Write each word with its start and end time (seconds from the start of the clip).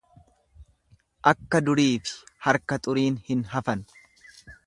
Akka 1.31 1.61
duriifi 1.67 2.17
harka 2.47 2.79
xuriin 2.87 3.23
hin 3.31 3.47
hafan. 3.55 3.85